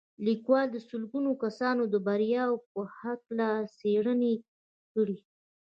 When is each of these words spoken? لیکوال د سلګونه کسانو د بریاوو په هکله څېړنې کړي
لیکوال 0.27 0.67
د 0.71 0.77
سلګونه 0.89 1.29
کسانو 1.43 1.83
د 1.93 1.95
بریاوو 2.07 2.63
په 2.71 2.81
هکله 2.99 3.49
څېړنې 3.77 4.33
کړي 4.93 5.17